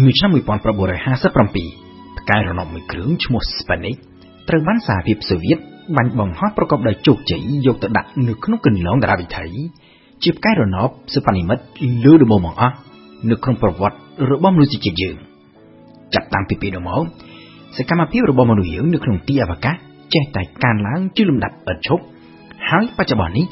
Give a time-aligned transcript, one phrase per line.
[0.00, 3.98] នៅឆ្នាំ1957ផ្កាយរណបមួយគ្រឿងឈ្មោះ Sputnik
[4.48, 5.58] ត្រូវបានសហភាពសូវៀត
[5.96, 9.46] បាញ់បង្ហោះប្រកបដោយជោគជ័យយកទៅដាក់នៅក្នុងគន្លងតារាវិថី
[10.22, 11.62] ជាផ្កាយរណបសុបនិមិត្ត
[12.04, 12.74] លើដំបូងបង្អស់
[13.30, 13.98] នៅក្នុងប្រវត្តិ
[14.30, 15.16] របស់មនុស្សជាតិយើង
[16.14, 17.04] ចាប់តាំងពីពេលនោះមក
[17.76, 19.74] សកម្មភាពរបស់មនុស្សយើងនៅក្នុងទីអវកាស
[20.14, 22.02] ចេះតែកើនឡើងជាលំដាប់ឥតឈប់
[22.68, 23.46] ហើយបច្ចុប្បន្ននេះ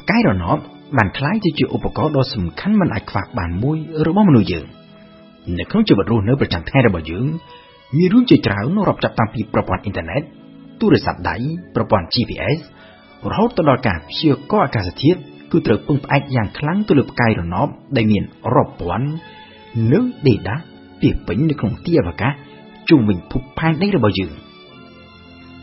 [0.00, 0.58] ផ្កាយរណប
[0.96, 4.66] បានក្លាយទៅជាឧបករណ៍ដ៏សំខាន់មិនអាចខ្វះបានមួយរបស់មនុស្សយើង
[5.58, 7.26] នៅក្នុងជីវិតរស់នៅប្រចាំថ្ងៃរបស់យើង
[7.96, 10.22] មានរឿងជាច្រើនរាប់ចាប់តាំងពីប្រព័ន្ធអ៊ីនធឺណិត
[10.80, 11.36] ទូរស័ព្ទដៃ
[11.74, 12.58] ប្រព័ន្ធ GPS
[13.30, 15.18] រហូតទៅដល់ការព្យាករណ៍អាកាសធាតុ
[15.52, 18.24] គឺត្រូវពឹងផ្អែកយ៉ាងខ្លាំងទៅលើផ្កាយរណបដែលមាន
[18.54, 19.08] រាប់ពាន់
[19.92, 20.56] នៅដេដា
[21.00, 22.32] ពីពេញនៅក្នុងទីអវកាស
[22.88, 24.32] ជុំវិញភពផែនដីរបស់យើង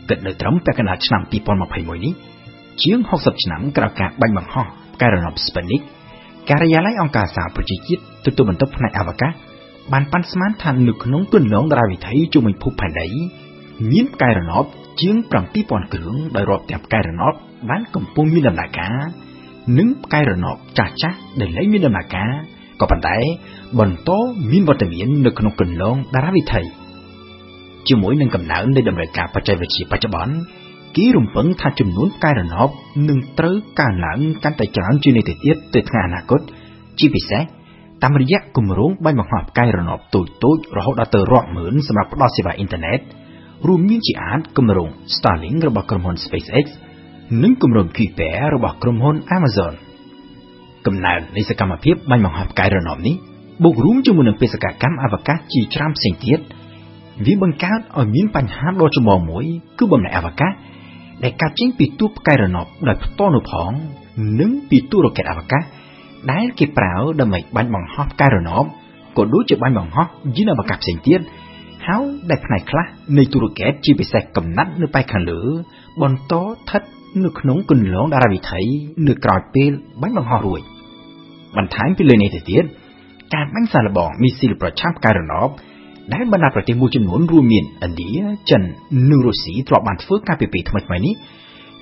[0.08, 2.14] គិតនៅត្រឹមពាក់កណ្ដាលឆ្នាំ2021នេះ
[2.82, 5.82] ជាង60ឆ្នាំក្រោយការបាញ់បង្ហោះផ្កាយរណប Sputnik
[6.48, 9.32] ការិយាល័យអង្គការសហប្រជាជាតិទទួលបន្ទុកផ្នែកអវកាស
[9.92, 13.08] បានប៉ាន់ស្មានថានៅក្នុងគន្លងតារាវិថីជុំវិញភពផែនដី
[13.90, 14.64] មានផ្កាយរណប
[15.00, 15.14] ជាង
[15.54, 17.34] 7000គ្រឿងដោយរាប់ទាំងផ្កាយរណប
[17.70, 18.96] បានកំពុងមានដំណើរការ
[19.78, 22.30] និងផ្កាយរណបចាស់ចាស់ដែលលែងមានដំណើរការ
[22.80, 23.16] ក៏ប៉ុន្តែ
[23.78, 24.10] បន្ត
[24.52, 26.62] មានវត្តមាននៅក្នុងគន្លងតារាវិថី
[27.88, 30.34] ជាមួយនឹងកំណើននៃតម្រូវការបច្ចេកវិទ្យាបច្ចុប្បន្ន
[30.96, 32.68] គេរំពឹងថាចំនួនផ្កាយរណប
[33.08, 36.40] នឹងត្រូវកើនឡើងកាន់តែច្រើនជាងនេះទៅទៀតទៅថ្ងៃអនាគត
[36.98, 37.42] ជាពិសេស
[38.02, 43.00] តាមរយៈគម្រោងបាញ់បង្ហោះផ្កាយរណបតូចតូចរហូតដល់ទៅរាប់ម៉ឺនសម្រាប់ផ្ដល់សេវាអ៊ីនធឺណិត
[43.66, 46.66] រួមមានជាអាចគម្រោង Starlink របស់ក្រុមហ៊ុន SpaceX
[47.42, 49.74] និងគម្រោង Kuiper របស់ក្រុមហ៊ុន Amazon
[50.86, 53.16] កំណើននៃសកម្មភាពបាញ់បង្ហោះផ្កាយរណបនេះ
[53.62, 56.38] បូករួមជាមួយនឹងបេសកកម្មអវកាសជាច្រើនផ្សេងទៀត
[57.26, 59.44] វាបង្កើតឲ្យមានបញ្ហាដ៏ចម្បងមួយ
[59.78, 60.52] គឺបំណែកអវកាស
[61.22, 63.72] ដែលកាត់ចេញពីទូផ្កាយរណបដោយផ្ទាល់នោះផង
[64.40, 65.62] និងពីទូរ៉ុកែតអវកាស
[66.32, 68.64] ដែលគេប្រើដើម្បីបាញ់បង្ហោះផ្កាយរណប
[69.16, 71.20] ក៏ដូចជាបាញ់បង្ហោះយានអវកាសផ្សេងទៀត
[71.86, 72.86] ហើយដែលផ្នែកខ្លះ
[73.18, 75.40] នៃទូរ៉ុកែតជាពិសេសកំណាត់នៅប៉ែកខាងលើ
[76.02, 76.82] បន្តស្ថិត
[77.24, 78.62] នៅក្នុងគន្លងតារាវិថី
[79.08, 80.60] នៅក្រោយពេលបាញ់បង្ហោះរួច
[81.56, 82.64] បន្ថែមពីលើនេះទៅទៀត
[83.34, 85.48] ការបាញ់សាឡបងមីស៊ីលប្រឆាំផ្កាយរណប
[86.12, 88.12] ដែលបណ្ដាប្រទេសមួយចំនួនរួមមានឥណ្ឌា
[88.50, 88.62] ចិន
[89.10, 91.14] និងរុស្ស៊ីធ្លាប់បានធ្វើការពីពេលថ្មីៗនេះ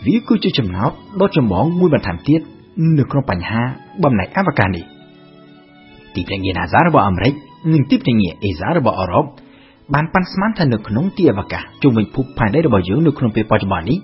[0.07, 2.41] វាគឺជាចំណោទដ៏ចម្បងមួយបន្ថែមទៀត
[2.99, 3.63] នៅក្នុងបញ្ហា
[4.05, 4.85] បំណែកអវកាសនេះ
[6.15, 7.35] ទីភ្នាក់ងារ NASA របស់អាមេរិក
[7.73, 9.25] និងទីភ្នាក់ងារ ESA របស់អឺរ៉ុប
[9.95, 13.99] បានប៉ាន់ស្មានថានៅក្នុងទីអវកាសជុំវិញភពផែនដីរបស់យើងនៅក្នុងពេលបច្ចុប្បន្ននេះ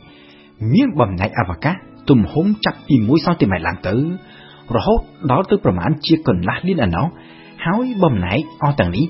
[0.72, 1.74] មានបំណែកអវកាស
[2.10, 3.94] ទំហំចាប់ពី1សង់ទីម៉ែត្រឡើងទៅ
[4.76, 5.00] រហូត
[5.30, 7.06] ដល់ទៅប្រមាណជាកន្លះលានឯណោះ
[7.66, 9.04] ហើយបំណែកអស់ទាំងនេះ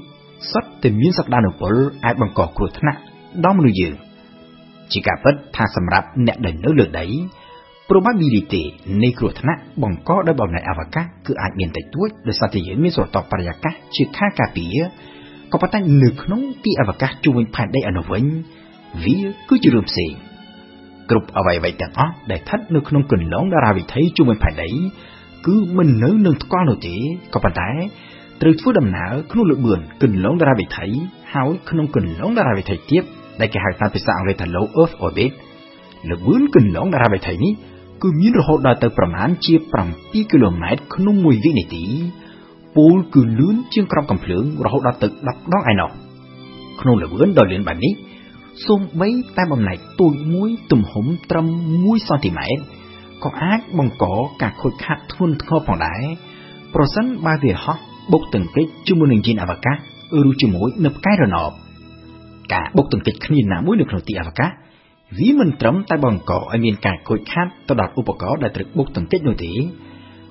[0.53, 3.01] សុទ្ធតែមានសក្តានុពលអាចបង្កគ្រោះថ្នាក់
[3.45, 3.95] ដល់មនុស្សយើង
[4.93, 7.07] ជាការពិតថាសម្រាប់អ្នកដែលនៅលើដី
[7.89, 8.63] probability
[9.03, 14.77] នៃគ្រោះថ្នាក់បង្កដោយបំណែកអវកាសគឺអាចមានតិចតួចដោយសារតែយើងមានស្រទាប់បរិយាកាសជាខែការពារ
[15.53, 18.25] ក៏ប៉ុន្តែនៅក្នុងទីអវកាសជុំវិញផែនដីអនុវិញ
[19.05, 19.19] វា
[19.49, 20.13] គឺជារឿងផ្សេង
[21.11, 24.71] គ្រប់អ្វីៗទាំងអស់ដែលស្ថិតនៅក្នុងគន្លងតារាវិថីជុំវិញផែនដី
[25.47, 26.97] គឺមិននៅនឹងថ្កល់នោះទេ
[27.35, 27.71] ក៏ប៉ុន្តែ
[28.41, 30.87] ត្រូវធ្វើដំណើរក្នុងលបឿនគន្លងតារាវិថី
[31.35, 33.03] ហើយក្នុងគន្លងតារាវិថីទៀត
[33.41, 35.33] ដែលគេហៅតាមភាសាអង់គ្លេសថា low earth orbit
[36.11, 37.53] លបឿនគន្លងតារាវិថីនេះ
[38.03, 39.55] គឺមានរហូតដល់ទៅប្រមាណជា
[39.93, 41.85] 7គីឡូម៉ែត្រក្នុងមួយវិនាទី
[42.77, 45.91] ពូលគឺលឿនជាងក្របកំភ្លើងរហូតដល់ទៅ10ដងឯណោះ
[46.81, 47.93] ក្នុងលបឿនដ៏លឿនបែបនេះ
[48.67, 52.63] សូម្បីតែបំណែកទូចមួយទំហំត្រឹម1សង់ទីម៉ែត្រ
[53.25, 54.05] ក៏អាចបង្ក
[54.43, 56.03] ការខូចខាតធ្ងន់ធ្ងរផងដែរ
[56.75, 57.77] ប្រសិនបើវាហោះ
[58.13, 59.77] បុកទង្គិចជាមួយនឹងយានអវកាស
[60.29, 61.53] ឬជាមួយនឹងផ្កាយរណប
[62.53, 64.51] ការបុកទង្គិចគ្នាណាមួយនៅក្នុងទីអវកាស
[65.17, 69.53] វាមិនត្រឹមតែបង្កឲ្យមានការខូចខាតទៅដល់ឧបករណ៍ដែលត្រូវបុកទង្គិចនោះទេ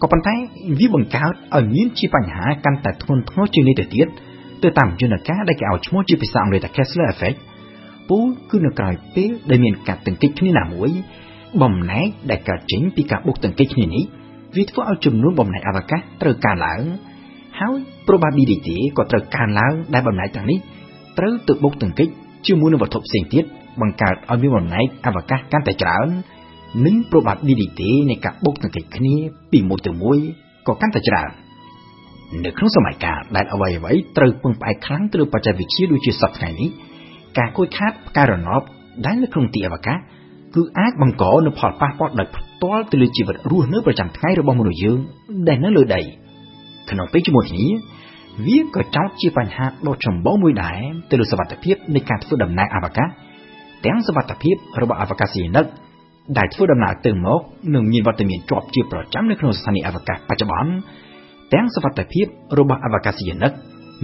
[0.01, 0.35] ក៏ប៉ុន្តែ
[0.79, 4.07] វាបង្កើតឲ្យមានជាបញ្ហាកាន់តែធ្ងន់ធ្ងរជាងនេះទៅទៀត
[4.63, 7.38] ទៅតាមយន្តការដែលគេឲ្យឈ្មោះជាភាសាអង់គ្លេសថា Kessler Effect
[8.09, 8.18] ពូ
[8.50, 10.89] គឺនៅក្រោយពេលដែលមានការទង្គិចគ្នាណាមួយ
[11.62, 14.03] បំណែកដែលកើតចេញពីការបុកទង្គិចគ្នានេះ
[14.56, 16.81] វាធ្វើឲ្យចំនួនបំណែកអវកាសត្រូវកើនឡើង
[17.59, 17.75] ហើយ
[18.07, 20.59] probability ក៏ត្រូវកើនឡើងដែលបំណែកទាំងនេះ
[21.18, 22.07] ត្រូវទៅបុកទង្គិច
[22.47, 23.45] ជាមួយនឹងវត្ថុផ្សេងទៀត
[23.81, 26.07] បង្កើតឲ្យមានបំណែកអវកាសកាន់តែច្រើន
[26.85, 29.15] និង probability នៃការបុកទង្គិចគ្នា
[29.51, 30.18] ពីមួយទៅមួយ
[30.68, 31.29] ក៏កាន់តែច្រើន
[32.45, 36.69] នៅក្នុងសម័យកាលដែលអ្វីអ្វីត្រូវពឹងផ្អែកខ្លាំងទៅលើបច្ចេកវិទ្យាដូចជាសពថ្ងៃនេះ
[37.38, 38.62] ការខូចខាតផ្កាយរណប
[39.06, 39.97] ដែលនៅក្នុងទីអវកាស
[40.56, 45.00] គឺអាចបង្កនូវផលប៉ះពាល់ដោយផ្ទាល់ទៅលើជីវិតរស់នៅប្រចាំថ្ងៃរបស់មនុស្សយើង
[45.47, 46.01] ដែលនៅលើដី។
[46.89, 47.68] ក្នុងពេលជាមួយគ្នា
[48.45, 53.07] វាក៏ចោទជាបញ្ហាដ៏ចម្បងមួយដែរទៅលើសវត្ថភាពនៃការធ្វើដំណើរអវកាស
[53.85, 55.65] ទាំងសវត្ថភាពរបស់អវកាសយានិក
[56.38, 57.41] ដែលធ្វើដំណើរទៅមក
[57.74, 60.71] និងមានវត្តមានជាប់ជាប្រចាំនៅក្នុងស្ថានីយ៍អវកាសបច្ចុប្បន្ន
[61.53, 62.25] ទាំងសវត្ថភាព
[62.59, 63.51] របស់អវកាសយានិក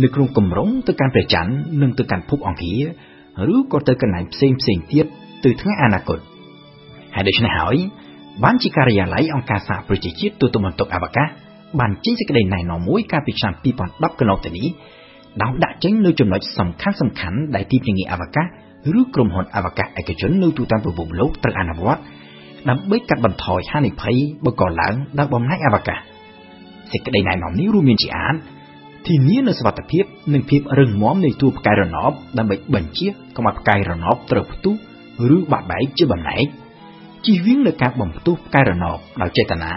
[0.03, 5.05] នៅក្នុងគម្រោងទៅកាន់ព្រះច័ន្ទនិងទៅកាន់ភពអង្គារឬក៏ទៅកន្លែងផ្សេងផ្សេងទៀត
[5.43, 6.19] ទៅថ្ងៃអនាគត
[7.15, 7.75] ហើយដូច្នេះហើយ
[8.43, 11.27] បានជាការិយាល័យអង្គការសហប្រជាជាតិទូតបន្ទុកអវកាស
[11.79, 14.67] បានចេញសេចក្តីណែនាំមួយកាលពីឆ្នាំ2010កន្លងទៅនេះ
[15.41, 18.47] ដោយដាក់ចេញនូវចំណុចសំខាន់សំខាន់ដែលទីភ្នាក់ងារអវកាស
[18.99, 22.01] ឬក្រុមហ៊ុនអវកាសឯកជននៅទូទាំងពិភពលោកត្រូវអនុវត្ត
[22.69, 24.15] ដើម្បីកាត់បន្ថយហានិភ័យ
[24.45, 25.99] បង្កឡើងដោយបំណែកអវកាស
[26.91, 28.35] សេចក្តីណែនាំនេះរួមមានជាអាន
[29.07, 30.03] ធានានូវសុវត្ថិភាព
[30.33, 34.75] និងភាពរឹងមាំនៃតួផ្កាយរណបដើម្បីបញ្ជាកុំឲ្យផ្កាយរណបត្រូវផ្ទុះ
[35.35, 36.45] ឬបាក់បែកជាបំណែក
[37.25, 39.73] ជៀសវាងនូវការបំផ្ទុះផ្កាយរណបដោយចេតនា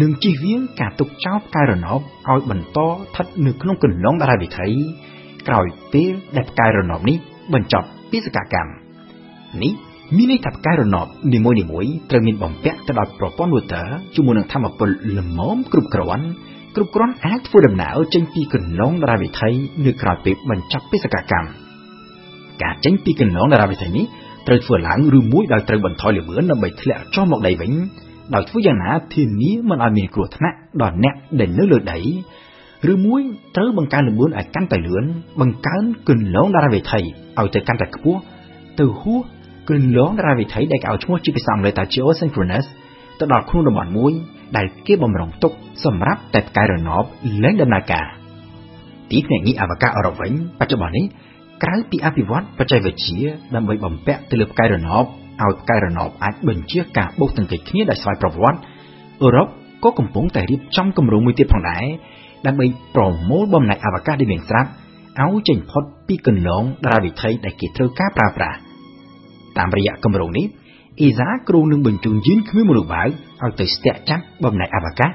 [0.00, 4.68] និងជៀសវាងការទុកចោលផ្កាយរណបឲ្យបន្តស្ថិតនៅក្នុងគន្លងតារាវិថី
[5.48, 7.16] ក្រោយពេលដែលផ្កាយរណបនេះ
[7.54, 8.72] បញ្ចប់ បេសកកម្ម
[9.62, 9.72] នេះ
[10.16, 16.26] មានន័យថាផ្កាយរណបនីមួយៗត្រូវមានបំពាក់ទៅដោយប្រព័ន្ធ water ជាមួយនឹងធម្មពលល្មមគ្រប់គ្រាន់
[16.74, 19.50] គ្រប់គ្រាន់អាចធ្វើដំណើរចេញពីគន្លងតារាវិថី
[19.84, 21.48] នៅក្រៅពេលបញ្ចប់បេសកកម្ម
[22.62, 24.04] ការចេញពីគន្លងតារាវិថីនេះ
[24.46, 27.72] ត្រូវធ្វើឡើងឬមួយដោយត្រូវបន្ថយល្បឿនដើម្បីធ្លាក់ចុះមកដីវិញ
[28.34, 31.98] ដោយធ្វើយ៉ាងណាធានាមិនឲ្យមានគ្រោះថ្នាក់ដល់អ្នកដែលនៅលើដី
[32.92, 33.20] ឬមួយ
[33.56, 35.04] ត្រូវបង្កើនល្បឿនឲ្យកាន់តែលឿន
[35.40, 38.20] បង្កើនគន្លងតារាវិថីឲ្យទៅកាន់តែខ្ពស់
[38.78, 39.20] ទៅហួស
[39.70, 42.66] គន្លងតារាវិថីដែលគេឲ្យឈ្មោះជាភាសាអង់គ្លេសថា geosynchronous
[43.18, 44.12] ទៅដល់ក្នុងតំបន់មួយ
[44.56, 45.52] ដែលគេបំរុងទុក
[45.84, 47.04] សម្រាប់តែផ្កាយរណប
[47.42, 48.06] លែងដំណើរការ
[49.10, 51.04] ទីភ្នាក់ងារអវកាសអឺរ៉ុបវិញបច្ចុប្បន្ននេះ
[51.62, 53.20] ក្រៅពីអភិវឌ្ឍបច្ចេកវិទ្យា
[53.54, 55.04] ដើម្បីបំពាក់ទៅលើផ្កាយរណប
[55.42, 58.60] ឲ្យផ្កាយរណបអាចបញ្ជាការបូកទង្គិចគ្នាដោយស្វ័យប្រវត្តិ
[59.22, 59.48] អឺរ៉ុប
[59.84, 61.84] ក៏កំពុងតែរៀបចំគម្រោងមួយទៀតផងដែរ
[62.46, 64.70] ដើម្បីប្រមូលបំណែកអវកាសដែលមានស្រាប់
[65.22, 68.58] ឲ្យចេញផុតពីកន្លងតារាវិថីដែលគេត្រូវការប្រើប្រាស់
[69.58, 70.46] តាមរយៈគម្រោងនេះ
[71.00, 73.08] អ៊ីសាគ្រូនឹងបញ្ជូនយានគ្មានមនុស្សបើក
[73.42, 75.10] ឲ្យទៅស្ទាក់ចាប់បំណែកអវកាស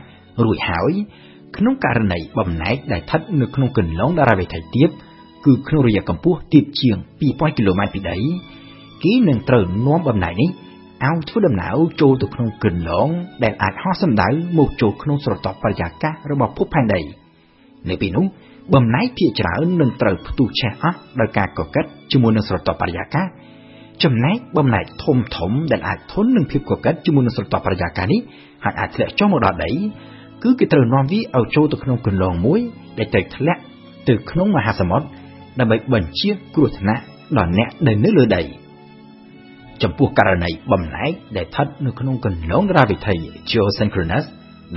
[0.45, 0.91] រួចហើយ
[1.57, 4.89] ក្នុងករណីបំណែកដែលស្ថិតនៅក្នុងកន្លងតារាវិថីទាប
[5.45, 8.17] គឺក្នុងរយៈកម្ពស់ទាបជាង2000គីឡូម៉ែត្រពីដី
[9.03, 10.49] គេនឹងត្រូវនាំបំណែកនេះ
[11.07, 13.09] ឲ្យធ្វើដំណើរចូលទៅក្នុងកន្លង
[13.43, 16.99] ដែលអាចហោះសំដៅមកចូលក្នុងស្រទាប់បរិយាកាសរបស់ភពផែនដី
[17.89, 18.25] នៅពេលនោះ
[18.73, 23.25] បំណែកភាគច្រើននឹងត្រូវផ្ទុះឆេះអស់ដោយការកកិតជាមួយនឹងស្រទាប់បរិយាកាស
[24.03, 28.21] ចំណែកបំណែកធំធំដែលអាចធន់នឹងភាពកកិតជាមួយនឹងស្រទាប់បរិយាកាសនេះ
[28.63, 29.71] ហើយអាចធ្លាក់ចុះមកដល់ដី
[30.43, 32.59] គឺគេត្រូវនាំវាឲ្យចូលទៅក្នុងកន្លងមួយ
[32.97, 33.61] ដែលត្រូវធ្លាក់
[34.07, 35.05] ទៅក្នុងមហាសមុទ្រ
[35.59, 37.03] ដើម្បីបញ្ជាគ្រោះថ្នាក់
[37.37, 38.41] ដល់អ្នកដែលនៅលើដី
[39.83, 43.15] ចំពោះករណីបំណែកដែលស្ថិតនៅក្នុងកន្លងរាវិថី
[43.49, 44.25] geosynchronous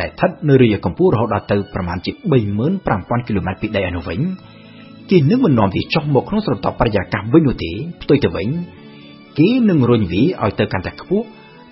[0.00, 2.12] ដែលស្ថិតនៅរយៈកម្ពស់រហូតដល់ទៅប្រមាណជា
[2.70, 4.20] 35,000គីឡូម៉ែត្រពីដីឯនោះវិញ
[5.10, 7.72] គេនឹងមិននាំវាចុះមកក្នុងស្រទាប់បរិយាកាសវិញនោះទេ
[8.02, 8.48] ផ្ទុយទៅវិញ
[9.38, 11.26] គេនឹងរុញវាឲ្យទៅកាន់តែខ្ពស់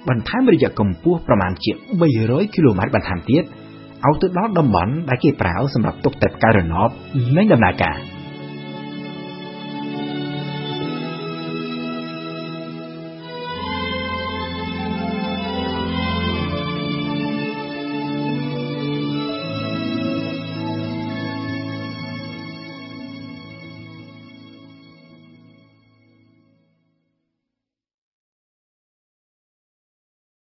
[0.08, 1.70] បន្ថែមរយៈកម្ពស់ប្រមាណជា
[2.12, 3.42] 300គីឡូម៉ែត្របន្ថែមទៀត
[4.06, 6.88] ឲ្យទៅដល់តំបន់ដែលគេប្រើសម្រាប់ទុកតែផ្កាយរណប
[7.36, 7.96] និងដំណើរការ។